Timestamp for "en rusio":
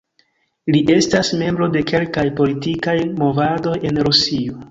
3.91-4.59